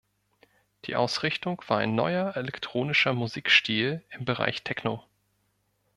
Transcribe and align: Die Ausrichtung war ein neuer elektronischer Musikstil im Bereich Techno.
Die 0.85 0.95
Ausrichtung 0.95 1.61
war 1.67 1.77
ein 1.77 1.93
neuer 1.93 2.35
elektronischer 2.35 3.13
Musikstil 3.13 4.03
im 4.09 4.25
Bereich 4.25 4.63
Techno. 4.63 5.03